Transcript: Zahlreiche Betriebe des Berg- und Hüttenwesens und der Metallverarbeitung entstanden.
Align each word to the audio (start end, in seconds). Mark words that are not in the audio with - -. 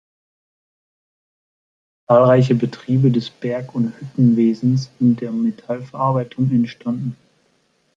Zahlreiche 2.07 2.55
Betriebe 2.55 3.11
des 3.11 3.29
Berg- 3.29 3.75
und 3.75 3.93
Hüttenwesens 3.99 4.89
und 4.99 5.17
der 5.21 5.31
Metallverarbeitung 5.31 6.49
entstanden. 6.49 7.15